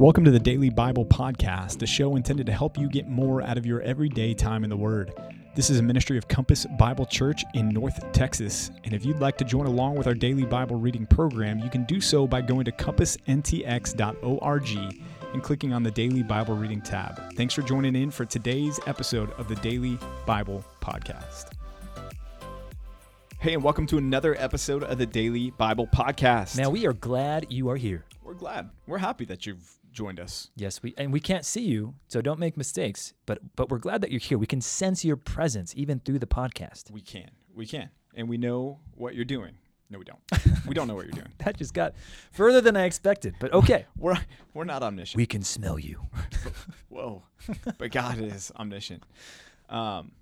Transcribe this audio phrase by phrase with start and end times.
[0.00, 3.58] Welcome to the Daily Bible Podcast, a show intended to help you get more out
[3.58, 5.12] of your everyday time in the Word.
[5.54, 8.70] This is a ministry of Compass Bible Church in North Texas.
[8.84, 11.84] And if you'd like to join along with our daily Bible reading program, you can
[11.84, 14.68] do so by going to compassntx.org
[15.34, 17.34] and clicking on the Daily Bible Reading tab.
[17.34, 21.50] Thanks for joining in for today's episode of the Daily Bible Podcast.
[23.38, 26.56] Hey, and welcome to another episode of the Daily Bible Podcast.
[26.56, 28.06] Now we are glad you are here.
[28.22, 28.70] we're glad.
[28.86, 30.50] We're happy that you've joined us.
[30.56, 33.14] Yes, we and we can't see you, so don't make mistakes.
[33.26, 34.38] But but we're glad that you're here.
[34.38, 36.90] We can sense your presence even through the podcast.
[36.90, 37.30] We can.
[37.54, 37.90] We can.
[38.14, 39.52] And we know what you're doing.
[39.88, 40.20] No, we don't.
[40.66, 41.32] we don't know what you're doing.
[41.44, 41.94] That just got
[42.32, 43.34] further than I expected.
[43.40, 44.18] But okay, We're
[44.54, 45.16] we're not omniscient.
[45.16, 46.06] we can smell you.
[46.88, 47.22] Whoa.
[47.78, 49.02] but God is omniscient.
[49.68, 50.12] Um,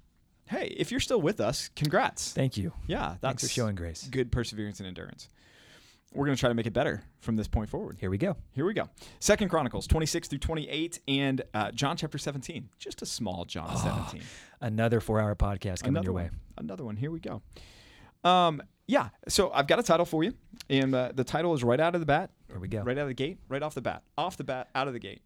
[0.47, 2.33] hey, if you're still with us, congrats.
[2.33, 2.73] Thank you.
[2.87, 4.09] Yeah, that's Thanks for showing grace.
[4.11, 5.29] good perseverance and endurance.
[6.15, 7.99] We're going to try to make it better from this point forward.
[8.01, 8.37] Here we go.
[8.53, 8.89] Here we go.
[9.21, 12.69] Second Chronicles 26 through 28 and uh, John chapter 17.
[12.79, 14.23] Just a small John 17.
[14.61, 16.25] Another four-hour podcast coming Another your one.
[16.25, 16.31] way.
[16.57, 16.97] Another one.
[16.97, 17.43] Here we go.
[18.25, 19.11] Um, yeah.
[19.29, 20.33] So I've got a title for you,
[20.71, 22.83] and uh, the title is right out of the bat, Here we go.
[22.83, 24.99] right out of the gate, right off the bat, off the bat, out of the
[25.01, 25.21] gate.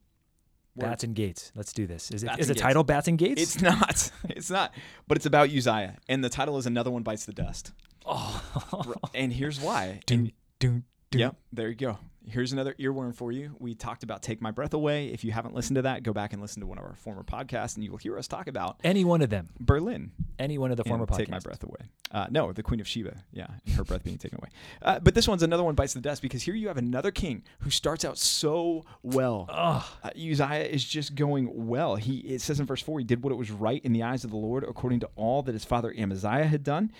[0.74, 0.86] Word.
[0.86, 1.52] Bats and Gates.
[1.54, 2.10] Let's do this.
[2.10, 2.62] Is it Bats is the Gates.
[2.62, 3.40] title Bats and Gates?
[3.42, 4.10] It's not.
[4.30, 4.72] It's not.
[5.06, 7.72] But it's about Uzziah, and the title is "Another One Bites the Dust."
[8.06, 8.94] oh.
[9.14, 10.00] And here's why.
[10.06, 10.84] Dun, Dun.
[11.10, 11.98] Yep, there you go.
[12.28, 13.56] Here's another earworm for you.
[13.58, 16.32] We talked about "Take My Breath Away." If you haven't listened to that, go back
[16.32, 18.80] and listen to one of our former podcasts, and you will hear us talk about
[18.84, 19.48] Any one of them.
[19.60, 20.12] Berlin.
[20.38, 21.16] Any one of the former podcasts.
[21.16, 21.80] Take my breath away.
[22.10, 23.16] Uh, no, the Queen of Sheba.
[23.32, 24.50] Yeah, her breath being taken away.
[24.82, 27.42] Uh, but this one's another one bites the dust because here you have another king
[27.60, 29.46] who starts out so well.
[29.48, 29.84] Ugh.
[30.04, 31.96] Uh, Uzziah is just going well.
[31.96, 34.24] He it says in verse four, he did what it was right in the eyes
[34.24, 36.92] of the Lord, according to all that his father Amaziah had done.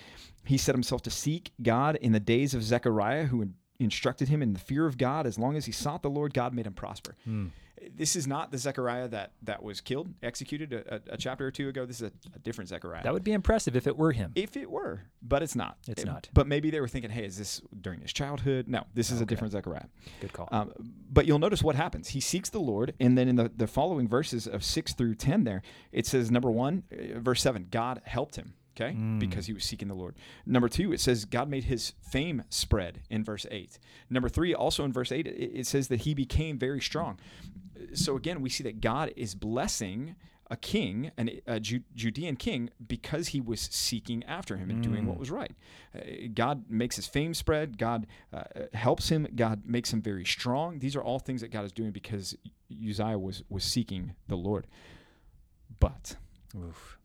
[0.45, 3.49] He set himself to seek God in the days of Zechariah, who
[3.83, 5.25] instructed him in the fear of God.
[5.25, 7.15] As long as he sought the Lord, God made him prosper.
[7.25, 7.47] Hmm.
[7.95, 11.67] This is not the Zechariah that that was killed, executed a, a, chapter or two
[11.67, 11.85] ago.
[11.85, 13.03] This is a, a different Zechariah.
[13.03, 14.31] That would be impressive if it were him.
[14.35, 15.77] If it were, but it's not.
[15.87, 16.29] It's It- not.
[16.33, 18.69] But maybe they were thinking, hey, is this during his childhood?
[18.69, 19.87] No, this is a different Zechariah.
[20.21, 20.47] Good call.
[20.51, 20.71] Um,
[21.11, 22.09] but you'll notice what happens.
[22.09, 25.43] He seeks the Lord, and then in the, the following verses of 6 through 10
[25.43, 25.61] there,
[25.91, 28.53] it says, number one, uh, verse 7, God helped him.
[28.75, 30.15] Okay, because he was seeking the Lord.
[30.47, 33.77] Number two, it says God made his fame spread in verse eight.
[34.09, 37.19] Number three, also in verse eight, it, it says that he became very strong.
[37.93, 40.15] So again, we see that God is blessing
[40.49, 45.05] a king, an, a Ju- Judean king, because he was seeking after him and doing
[45.05, 45.51] what was right.
[45.95, 45.99] Uh,
[46.33, 47.77] God makes his fame spread.
[47.77, 49.27] God uh, helps him.
[49.35, 50.79] God makes him very strong.
[50.79, 52.35] These are all things that God is doing because
[52.71, 54.67] Uzziah was was seeking the Lord.
[55.79, 56.17] But,
[56.55, 56.97] Oof.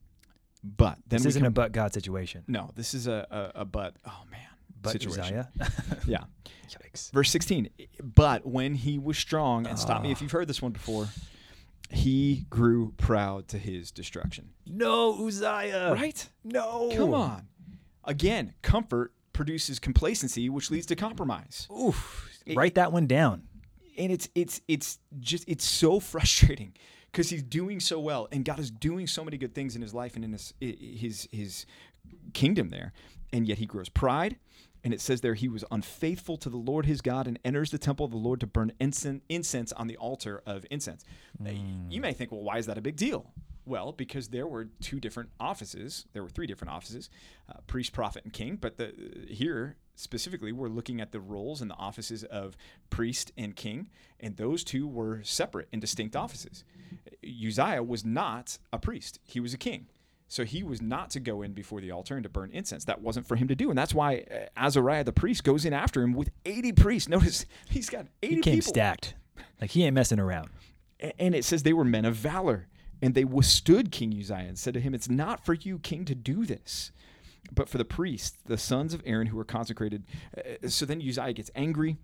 [0.65, 2.45] But then This isn't come- a but God situation.
[2.49, 3.95] no, this is a a, a but.
[4.07, 4.41] Oh man,
[4.83, 5.23] But situation.
[5.23, 5.49] Uzziah.
[6.07, 6.25] Yeah.
[6.69, 7.11] Yikes.
[7.13, 7.71] Verse 16.
[8.03, 10.39] But when he was strong, and stop me if you've ah.
[10.39, 11.09] heard this one before,
[11.91, 14.51] he grew proud to his destruction.
[14.67, 15.93] No, Uzziah.
[15.95, 16.29] Right?
[16.45, 16.91] No.
[16.95, 17.49] Come on.
[18.05, 21.67] Again, comfort produces complacency, which leads to compromise.
[21.75, 22.29] Oof.
[22.45, 23.43] It- Write that one down.
[23.97, 26.73] And it's it's it's just it's so frustrating
[27.11, 29.95] because he's doing so well, and God is doing so many good things in his
[29.95, 31.67] life and in his his his
[32.33, 32.93] kingdom there,
[33.33, 34.37] and yet he grows pride.
[34.85, 37.79] And it says there he was unfaithful to the Lord his God and enters the
[37.79, 41.05] temple of the Lord to burn incense, incense on the altar of incense.
[41.45, 41.51] Uh,
[41.91, 43.33] You may think, well, why is that a big deal?
[43.67, 46.07] Well, because there were two different offices.
[46.13, 47.11] There were three different offices:
[47.51, 48.57] uh, priest, prophet, and king.
[48.57, 48.95] But the
[49.29, 52.57] here specifically, we're looking at the roles and the offices of
[52.91, 53.89] priest and king,
[54.21, 56.65] and those two were separate and distinct offices.
[57.25, 59.87] Uzziah was not a priest; he was a king.
[60.31, 62.85] So he was not to go in before the altar and to burn incense.
[62.85, 65.73] That wasn't for him to do, and that's why uh, Azariah the priest goes in
[65.73, 67.09] after him with eighty priests.
[67.09, 68.69] Notice he's got eighty He came people.
[68.69, 69.15] stacked.
[69.61, 70.51] Like he ain't messing around.
[71.19, 72.67] And it says they were men of valor,
[73.01, 76.15] and they withstood King Uzziah and said to him, It's not for you, king, to
[76.15, 76.91] do this,
[77.53, 80.05] but for the priests, the sons of Aaron who were consecrated.
[80.37, 81.97] Uh, So then Uzziah gets angry.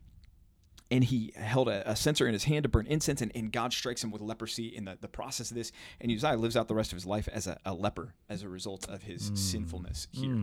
[0.91, 3.73] And he held a, a censer in his hand to burn incense, and, and God
[3.73, 5.73] strikes him with leprosy in the, the process of this.
[5.99, 8.49] And Uzziah lives out the rest of his life as a, a leper as a
[8.51, 10.37] result of his sinfulness here.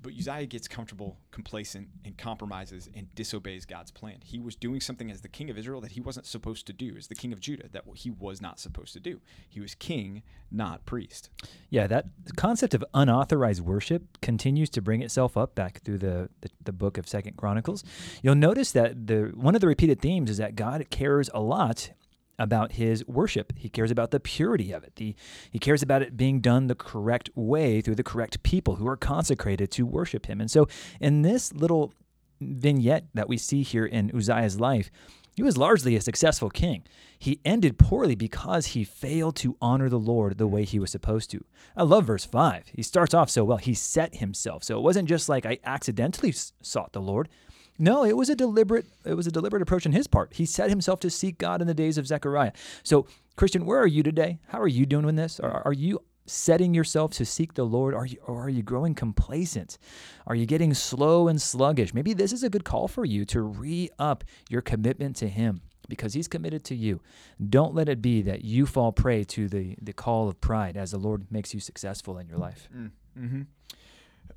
[0.00, 4.18] But Uzziah gets comfortable, complacent, and compromises and disobeys God's plan.
[4.22, 6.96] He was doing something as the king of Israel that he wasn't supposed to do,
[6.96, 9.20] as the king of Judah that he was not supposed to do.
[9.48, 11.30] He was king, not priest.
[11.68, 12.06] Yeah, that
[12.36, 16.96] concept of unauthorized worship continues to bring itself up back through the, the, the book
[16.96, 17.82] of Second Chronicles.
[18.22, 21.90] You'll notice that the one of the repeated themes is that God cares a lot
[22.38, 23.52] about his worship.
[23.56, 24.94] He cares about the purity of it.
[24.96, 25.14] The,
[25.50, 28.96] he cares about it being done the correct way through the correct people who are
[28.96, 30.40] consecrated to worship him.
[30.40, 30.68] And so,
[31.00, 31.92] in this little
[32.40, 34.90] vignette that we see here in Uzziah's life,
[35.38, 36.82] He was largely a successful king.
[37.16, 41.30] He ended poorly because he failed to honor the Lord the way he was supposed
[41.30, 41.44] to.
[41.76, 42.64] I love verse 5.
[42.74, 43.58] He starts off so well.
[43.58, 44.64] He set himself.
[44.64, 47.28] So it wasn't just like I accidentally sought the Lord.
[47.78, 50.34] No, it was a deliberate it was a deliberate approach on his part.
[50.34, 52.52] He set himself to seek God in the days of Zechariah.
[52.82, 54.40] So, Christian, where are you today?
[54.48, 55.38] How are you doing with this?
[55.38, 57.94] Are, are you setting yourself to seek the Lord?
[57.94, 59.78] Are you, or are you growing complacent?
[60.26, 61.94] Are you getting slow and sluggish?
[61.94, 65.62] Maybe this is a good call for you to re up your commitment to Him
[65.88, 67.00] because He's committed to you.
[67.48, 70.90] Don't let it be that you fall prey to the, the call of pride as
[70.90, 72.68] the Lord makes you successful in your life.
[72.74, 73.42] Mm-hmm.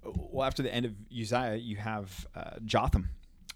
[0.04, 3.10] Well, after the end of Uzziah, you have uh, Jotham.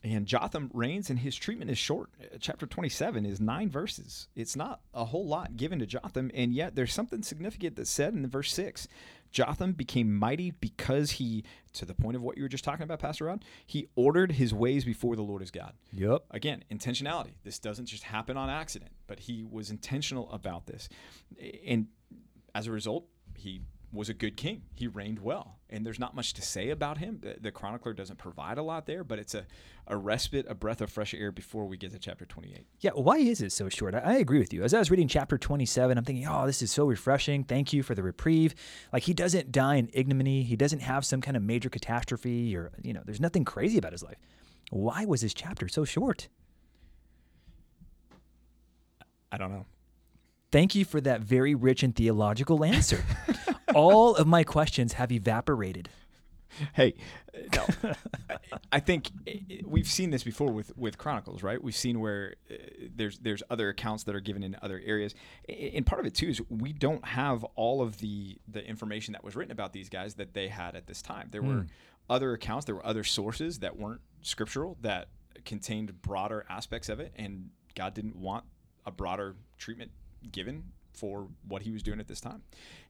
[0.05, 2.11] And Jotham reigns, and his treatment is short.
[2.21, 4.27] Uh, Chapter 27 is nine verses.
[4.35, 8.13] It's not a whole lot given to Jotham, and yet there's something significant that's said
[8.13, 8.87] in verse 6.
[9.31, 11.43] Jotham became mighty because he,
[11.73, 14.53] to the point of what you were just talking about, Pastor Rod, he ordered his
[14.53, 15.73] ways before the Lord his God.
[15.91, 16.25] Yep.
[16.29, 17.33] Again, intentionality.
[17.43, 20.87] This doesn't just happen on accident, but he was intentional about this.
[21.65, 21.87] And
[22.53, 23.61] as a result, he
[23.95, 24.63] was a good king.
[24.73, 25.59] He reigned well.
[25.69, 27.19] And there's not much to say about him.
[27.21, 29.45] The, the chronicler doesn't provide a lot there, but it's a,
[29.87, 32.65] a respite, a breath of fresh air before we get to chapter 28.
[32.81, 33.95] Yeah, why is it so short?
[33.95, 34.63] I, I agree with you.
[34.63, 37.43] As I was reading chapter 27, I'm thinking, oh, this is so refreshing.
[37.43, 38.53] Thank you for the reprieve.
[38.93, 42.71] Like, he doesn't die in ignominy, he doesn't have some kind of major catastrophe, or,
[42.81, 44.17] you know, there's nothing crazy about his life.
[44.69, 46.27] Why was this chapter so short?
[49.31, 49.65] I don't know.
[50.51, 53.03] Thank you for that very rich and theological answer.
[53.75, 55.89] All of my questions have evaporated.
[56.73, 56.95] Hey,
[57.53, 57.65] no,
[58.71, 61.61] I- think i- i- we've seen this before with, with Chronicles, right?
[61.61, 62.55] We've seen where uh,
[62.95, 65.15] there's there's other accounts that are given in other areas,
[65.49, 69.23] and part of it too is we don't have all of the the information that
[69.23, 71.27] was written about these guys that they had at this time.
[71.31, 71.67] There were hmm.
[72.09, 75.09] other accounts, there were other sources that weren't scriptural that
[75.43, 78.45] contained broader aspects of it, and God didn't want
[78.85, 79.91] a broader treatment
[80.31, 82.41] given for what he was doing at this time.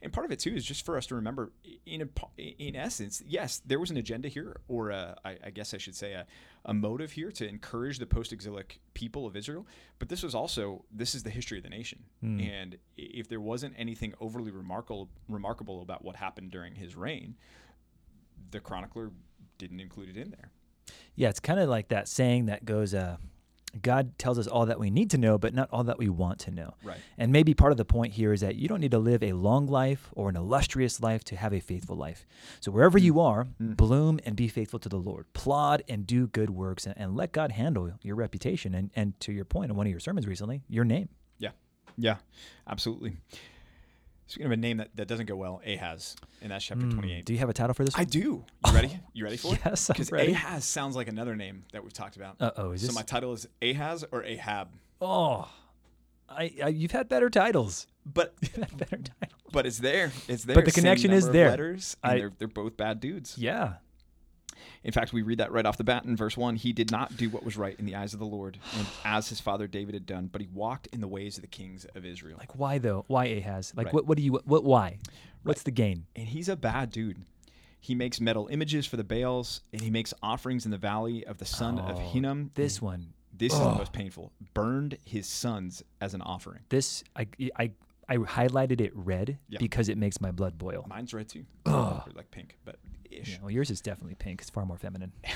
[0.01, 1.51] And part of it too is just for us to remember,
[1.85, 5.73] in a, in essence, yes, there was an agenda here, or a, I, I guess
[5.73, 6.25] I should say a,
[6.65, 9.65] a motive here to encourage the post-exilic people of Israel.
[9.99, 12.03] But this was also this is the history of the nation,
[12.41, 17.35] and if there wasn't anything overly remarkable remarkable about what happened during his reign,
[18.51, 19.11] the chronicler
[19.57, 20.51] didn't include it in there.
[21.15, 23.17] Yeah, it's kind of like that saying that goes, uh,
[23.81, 26.39] God tells us all that we need to know, but not all that we want
[26.39, 26.75] to know.
[26.83, 26.97] Right.
[27.17, 29.33] And maybe part of the point here is that you don't need to live a
[29.33, 32.25] long life or an illustrious life to have a faithful life.
[32.59, 33.75] So wherever you are, mm.
[33.75, 35.31] bloom and be faithful to the Lord.
[35.33, 38.73] Plod and do good works and, and let God handle your reputation.
[38.73, 41.09] And, and to your point in one of your sermons recently, your name.
[41.39, 41.51] Yeah,
[41.97, 42.17] yeah,
[42.67, 43.17] absolutely.
[44.27, 47.25] Speaking of a name that, that doesn't go well, Ahaz, and that's chapter Hmm, 28.
[47.25, 48.43] Do you have a title for this I do.
[48.65, 48.99] You ready?
[49.13, 49.59] You ready for it?
[49.65, 50.11] Yes, Because.
[50.11, 52.35] Ahaz sounds like another name that we've talked about.
[52.39, 54.69] Uh-oh, so this- my title is Ahaz or Ahab.
[54.99, 55.47] Oh,
[56.27, 57.85] I, I, you've had better titles.
[58.05, 58.33] But
[58.77, 59.41] better titles.
[59.51, 60.11] but it's there.
[60.27, 60.55] It's there.
[60.55, 61.49] But the Same connection is there.
[61.49, 63.37] Letters, and I- they're, they're both bad dudes.
[63.37, 63.73] Yeah.
[64.85, 66.55] In fact, we read that right off the bat in verse 1.
[66.57, 69.27] He did not do what was right in the eyes of the Lord, and as
[69.29, 72.05] his father David had done, but he walked in the ways of the kings of
[72.05, 72.37] Israel.
[72.39, 73.03] Like why though?
[73.07, 73.73] Why Ahaz?
[73.75, 73.93] Like Right.
[73.95, 74.05] what?
[74.05, 74.31] What do you?
[74.33, 74.45] What?
[74.47, 74.99] what why?
[75.43, 76.05] What's the gain?
[76.15, 77.17] and he's a bad dude.
[77.81, 81.37] He makes metal images for the Baals, and he makes offerings in the valley of
[81.37, 82.49] the son of Oh, Hinnom.
[82.55, 83.13] This one.
[83.37, 84.31] This is the most painful.
[84.53, 86.61] Burned his sons as an offering.
[86.69, 87.27] This I
[87.57, 87.71] I
[88.07, 90.85] I highlighted it red because it makes my blood boil.
[90.87, 91.43] Mine's red too.
[91.65, 92.77] Or like pink, but
[93.25, 93.33] ish.
[93.33, 94.41] Yeah, well, yours is definitely pink.
[94.41, 95.11] It's far more feminine.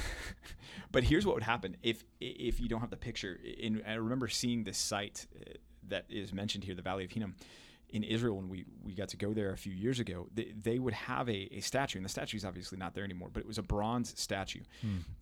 [0.92, 3.40] But here's what would happen if if you don't have the picture.
[3.60, 5.54] In, I remember seeing this site uh,
[5.90, 7.36] that is mentioned here, the Valley of Hinnom,
[7.90, 10.28] in Israel when we, we got to go there a few years ago.
[10.34, 13.30] They, they would have a, a statue, and the statue is obviously not there anymore,
[13.32, 14.62] but it was a bronze statue,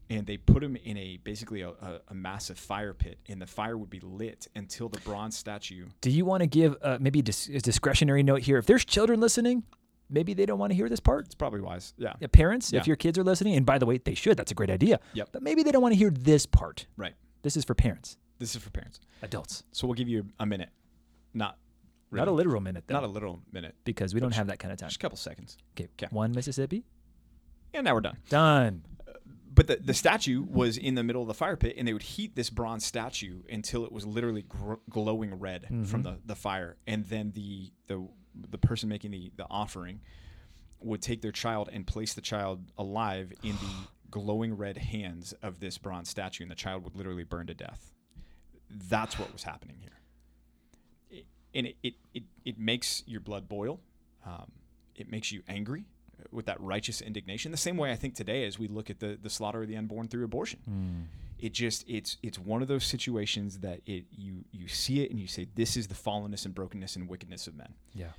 [0.09, 3.47] and they put him in a basically a, a, a massive fire pit, and the
[3.47, 5.85] fire would be lit until the bronze statue.
[6.01, 8.57] Do you want to give uh, maybe dis- a discretionary note here?
[8.57, 9.63] If there's children listening,
[10.09, 11.25] maybe they don't want to hear this part.
[11.25, 11.93] It's probably wise.
[11.97, 12.13] Yeah.
[12.19, 12.79] Yeah, parents, Yeah.
[12.79, 14.37] if your kids are listening, and by the way, they should.
[14.37, 14.99] That's a great idea.
[15.13, 15.29] Yep.
[15.31, 16.87] But maybe they don't want to hear this part.
[16.97, 17.13] Right.
[17.41, 18.99] This is for parents, This is for parents.
[19.21, 19.63] adults.
[19.71, 20.69] So we'll give you a minute,
[21.33, 21.57] not
[22.11, 24.71] Not a literal minute, though, not a literal minute, because we don't have that kind
[24.71, 24.89] of time.
[24.89, 25.57] just a couple seconds.
[25.79, 26.07] Okay.
[26.11, 26.83] One Mississippi.
[27.73, 28.17] And now we're done.
[28.29, 28.83] Done.
[29.53, 32.03] But the, the statue was in the middle of the fire pit, and they would
[32.03, 35.83] heat this bronze statue until it was literally gr- glowing red mm-hmm.
[35.85, 36.77] from the, the fire.
[36.85, 38.07] And then the, the
[38.49, 40.01] the person making the, the offering
[40.79, 45.59] would take their child and place the child alive in the glowing red hands of
[45.59, 47.91] this bronze statue, and the child would literally burn to death.
[48.69, 49.99] That's what was happening here.
[51.09, 53.79] It, and it, it, it, it makes your blood boil.
[54.25, 54.51] Um,
[54.95, 55.85] it makes you angry
[56.31, 57.51] with that righteous indignation.
[57.51, 59.77] The same way I think today as we look at the, the slaughter of the
[59.77, 60.59] unborn through abortion.
[61.39, 65.19] It just it's it's one of those situations that it you you see it and
[65.19, 67.73] you say this is the fallenness and brokenness and wickedness of men.
[67.93, 68.11] Yeah.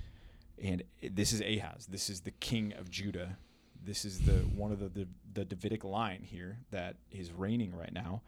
[0.63, 1.87] And this is Ahaz.
[1.87, 3.39] This is the king of Judah.
[3.85, 7.93] This is the one of the the, the Davidic line here that is reigning right
[7.93, 8.23] now.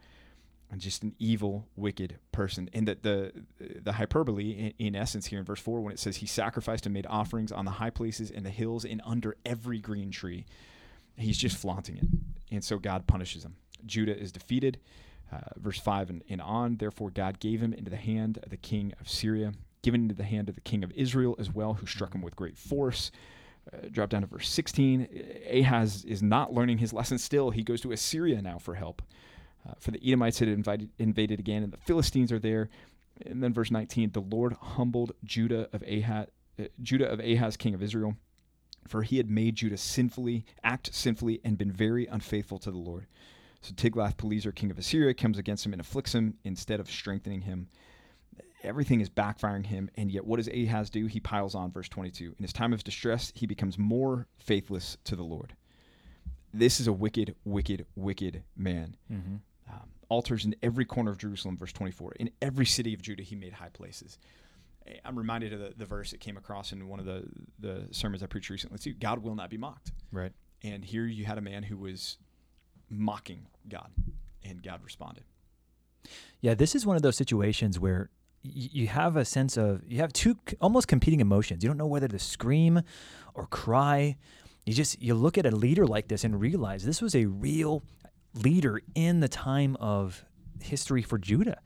[0.69, 2.69] And just an evil, wicked person.
[2.71, 6.17] And that the the hyperbole in, in essence here in verse four, when it says
[6.17, 9.79] he sacrificed and made offerings on the high places and the hills and under every
[9.79, 10.45] green tree,
[11.17, 12.05] he's just flaunting it.
[12.51, 13.55] And so God punishes him.
[13.85, 14.79] Judah is defeated.
[15.31, 18.57] Uh, verse 5 and, and on, therefore God gave him into the hand of the
[18.57, 21.85] king of Syria, given into the hand of the king of Israel as well, who
[21.85, 23.11] struck him with great force.
[23.71, 25.07] Uh, drop down to verse 16.
[25.49, 27.51] Ahaz is not learning his lesson still.
[27.51, 29.01] He goes to Assyria now for help.
[29.67, 32.69] Uh, for the Edomites had invited, invaded again, and the Philistines are there.
[33.25, 36.27] And then verse 19, the Lord humbled Judah of Ahaz,
[36.59, 38.15] uh, Judah of Ahaz, king of Israel,
[38.87, 43.05] for he had made Judah sinfully, act sinfully, and been very unfaithful to the Lord.
[43.61, 47.67] So Tiglath-Pileser, king of Assyria, comes against him and afflicts him instead of strengthening him.
[48.63, 51.05] Everything is backfiring him, and yet what does Ahaz do?
[51.05, 52.35] He piles on, verse 22.
[52.37, 55.55] In his time of distress, he becomes more faithless to the Lord.
[56.53, 58.95] This is a wicked, wicked, wicked man.
[59.11, 59.35] Mm-hmm.
[59.71, 62.13] Um, altars in every corner of Jerusalem, verse 24.
[62.19, 64.17] In every city of Judah, he made high places.
[64.85, 67.23] Eh, I'm reminded of the, the verse that came across in one of the,
[67.59, 68.93] the sermons I preached recently too.
[68.93, 69.91] God will not be mocked.
[70.11, 70.33] Right.
[70.63, 72.17] And here you had a man who was
[72.91, 73.89] mocking God,
[74.43, 75.23] and God responded.
[76.41, 78.09] Yeah, this is one of those situations where
[78.43, 81.63] you have a sense of you have two almost competing emotions.
[81.63, 82.81] You don't know whether to scream
[83.35, 84.17] or cry.
[84.65, 87.83] You just you look at a leader like this and realize this was a real
[88.33, 90.25] leader in the time of
[90.61, 91.59] history for Judah.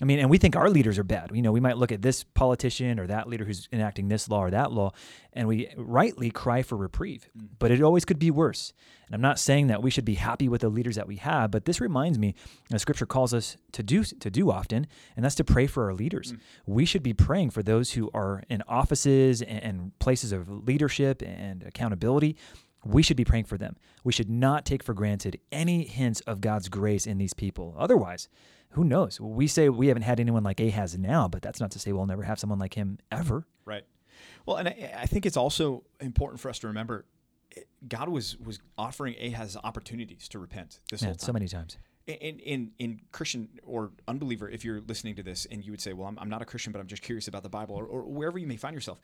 [0.00, 1.30] I mean, and we think our leaders are bad.
[1.34, 4.40] You know, we might look at this politician or that leader who's enacting this law
[4.40, 4.92] or that law,
[5.32, 7.28] and we rightly cry for reprieve.
[7.58, 8.72] But it always could be worse.
[9.06, 11.50] And I'm not saying that we should be happy with the leaders that we have,
[11.50, 12.34] but this reminds me,
[12.72, 15.94] uh, Scripture calls us to do to do often, and that's to pray for our
[15.94, 16.32] leaders.
[16.64, 21.22] We should be praying for those who are in offices and, and places of leadership
[21.22, 22.36] and accountability.
[22.84, 23.76] We should be praying for them.
[24.04, 27.74] We should not take for granted any hints of God's grace in these people.
[27.78, 28.28] Otherwise,
[28.70, 29.20] who knows?
[29.20, 32.06] We say we haven't had anyone like Ahaz now, but that's not to say we'll
[32.06, 33.46] never have someone like him ever.
[33.64, 33.84] Right.
[34.46, 37.04] Well, and I, I think it's also important for us to remember
[37.56, 41.18] eh, God was was offering Ahaz opportunities to repent this whole time.
[41.18, 41.78] so many times.
[42.06, 45.92] in, in in Christian or unbeliever, if you're listening to this and you would say,
[45.92, 48.02] "Well, I'm, I'm not a Christian, but I'm just curious about the Bible," or, or
[48.02, 49.00] wherever you may find yourself,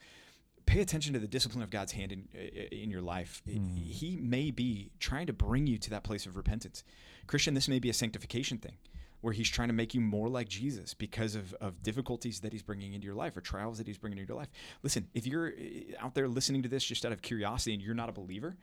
[0.65, 3.41] pay attention to the discipline of God's hand in eh, eh, in your life.
[3.45, 3.75] Hmm.
[3.75, 6.83] He may be trying to bring you to that place of repentance.
[7.25, 8.77] Christian, this may be a sanctification thing.
[9.21, 12.61] Where he's trying to make you more like Jesus because of, of difficulties that he's
[12.61, 14.49] bringing into your life or trials that he's bringing into your life.
[14.83, 17.95] Listen, if you're eh, out there listening to this just out of curiosity and you're
[17.95, 18.57] not a believer,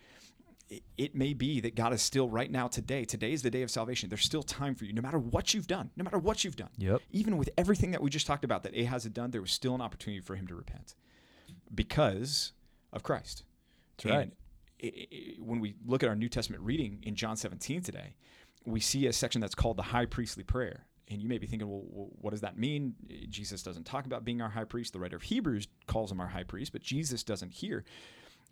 [0.70, 3.04] it- it may be that God is still right now today.
[3.04, 4.08] Today is the day of salvation.
[4.08, 5.90] There's still time for you, no matter what you've done.
[5.96, 6.70] No matter what you've done.
[6.78, 7.02] Yep.
[7.10, 9.74] Even with everything that we just talked about that Ahaz had done, there was still
[9.74, 10.94] an opportunity for him to repent
[11.74, 12.52] because
[12.92, 13.44] of Christ.
[13.96, 14.22] That's right.
[14.22, 14.32] And
[14.82, 18.14] i- i- when we look at our New Testament reading in John 17 today,
[18.64, 20.86] we see a section that's called the high priestly prayer.
[21.08, 22.94] And you may be thinking, well, what does that mean?
[23.28, 24.94] Jesus doesn't talk about being our high priest.
[24.94, 27.84] The writer of Hebrews calls him our high priest, but Jesus doesn't here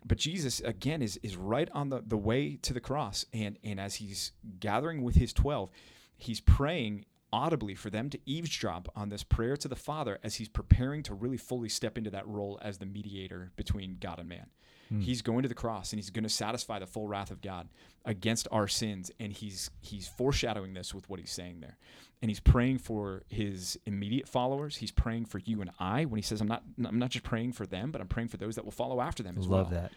[0.05, 3.79] but Jesus again is is right on the, the way to the cross and and
[3.79, 5.69] as he's gathering with his 12
[6.15, 10.47] he's praying audibly for them to eavesdrop on this prayer to the Father as he's
[10.47, 14.45] preparing to really fully step into that role as the mediator between God and man.
[14.89, 14.99] Hmm.
[14.99, 17.69] He's going to the cross and he's going to satisfy the full wrath of God
[18.05, 21.77] against our sins and he's he's foreshadowing this with what he's saying there.
[22.21, 24.77] And he's praying for his immediate followers.
[24.77, 27.53] He's praying for you and I when he says I'm not I'm not just praying
[27.53, 29.81] for them, but I'm praying for those that will follow after them as Love well
[29.81, 29.91] that.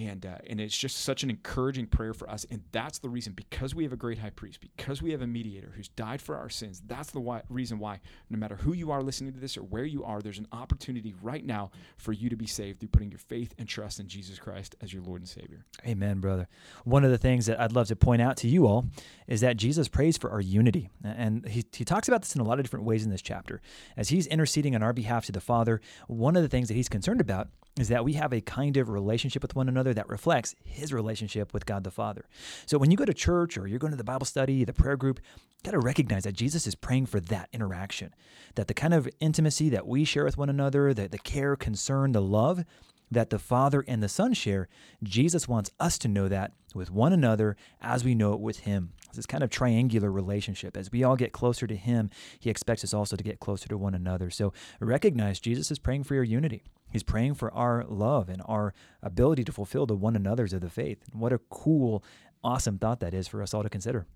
[0.00, 3.32] And uh, and it's just such an encouraging prayer for us and that's the reason
[3.32, 6.36] because we have a great high priest because we have a mediator who's died for
[6.36, 9.56] our sins that's the why, reason why no matter who you are listening to this
[9.56, 12.88] or where you are there's an opportunity right now for you to be saved through
[12.88, 16.48] putting your faith and trust in jesus christ as your lord and savior Amen, brother.
[16.84, 18.86] One of the things that I'd love to point out to you all
[19.26, 20.90] is that Jesus prays for our unity.
[21.02, 23.60] And he, he talks about this in a lot of different ways in this chapter.
[23.96, 26.88] As he's interceding on our behalf to the Father, one of the things that he's
[26.88, 27.48] concerned about
[27.78, 31.54] is that we have a kind of relationship with one another that reflects his relationship
[31.54, 32.24] with God the Father.
[32.66, 34.96] So when you go to church or you're going to the Bible study, the prayer
[34.96, 35.20] group,
[35.62, 38.14] got to recognize that Jesus is praying for that interaction,
[38.56, 42.12] that the kind of intimacy that we share with one another, the, the care, concern,
[42.12, 42.64] the love,
[43.10, 44.68] that the Father and the Son share,
[45.02, 48.92] Jesus wants us to know that with one another as we know it with Him.
[49.10, 50.76] It's this kind of triangular relationship.
[50.76, 53.76] As we all get closer to Him, He expects us also to get closer to
[53.76, 54.30] one another.
[54.30, 56.62] So recognize Jesus is praying for your unity.
[56.92, 60.70] He's praying for our love and our ability to fulfill the one another's of the
[60.70, 61.02] faith.
[61.12, 62.04] What a cool,
[62.42, 64.06] awesome thought that is for us all to consider.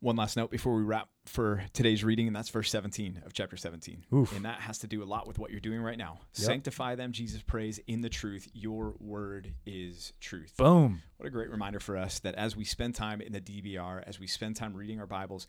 [0.00, 3.56] One last note before we wrap for today's reading, and that's verse 17 of chapter
[3.56, 4.04] 17.
[4.12, 4.36] Oof.
[4.36, 6.18] And that has to do a lot with what you're doing right now.
[6.34, 6.46] Yep.
[6.46, 8.46] Sanctify them, Jesus prays, in the truth.
[8.52, 10.54] Your word is truth.
[10.58, 11.02] Boom.
[11.16, 14.20] What a great reminder for us that as we spend time in the DBR, as
[14.20, 15.46] we spend time reading our Bibles,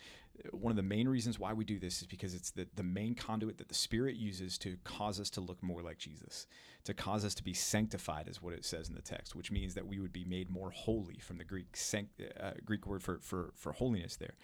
[0.51, 3.15] one of the main reasons why we do this is because it's the, the main
[3.15, 6.47] conduit that the Spirit uses to cause us to look more like Jesus,
[6.83, 9.73] to cause us to be sanctified, is what it says in the text, which means
[9.73, 13.19] that we would be made more holy from the Greek sanct, uh, Greek word for,
[13.21, 14.35] for, for holiness there.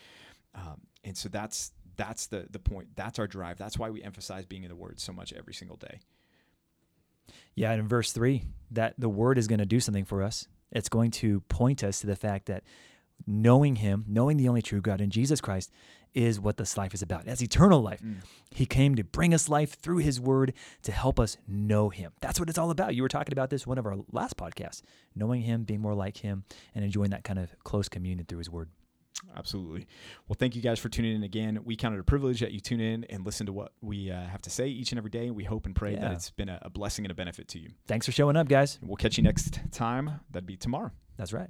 [0.56, 2.90] Um, and so that's that's the the point.
[2.96, 3.58] That's our drive.
[3.58, 6.00] That's why we emphasize being in the Word so much every single day.
[7.56, 10.48] Yeah, and in verse three, that the word is going to do something for us.
[10.72, 12.64] It's going to point us to the fact that
[13.26, 15.72] knowing Him, knowing the only true God in Jesus Christ,
[16.14, 17.26] is what this life is about.
[17.26, 18.02] That's eternal life.
[18.52, 20.54] He came to bring us life through His Word
[20.84, 22.12] to help us know Him.
[22.22, 22.94] That's what it's all about.
[22.96, 24.82] You were talking about this one of our last podcasts,
[25.16, 26.44] knowing Him, being more like Him,
[26.76, 28.70] and enjoying that kind of close communion through His Word.
[29.38, 29.88] Absolutely.
[30.28, 31.60] Well, thank you guys for tuning in again.
[31.64, 34.22] We count it a privilege that you tune in and listen to what we uh,
[34.22, 35.32] have to say each and every day.
[35.32, 36.02] We hope and pray Yeah.
[36.02, 37.70] that it's been a, a blessing and a benefit to you.
[37.88, 38.80] Thanks for showing up, guys.
[38.82, 40.20] We'll catch you next time.
[40.32, 40.92] That'd be tomorrow.
[41.16, 41.50] That's right.